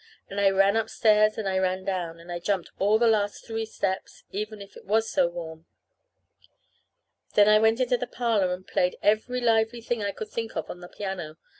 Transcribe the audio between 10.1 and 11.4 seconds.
could think of on the piano.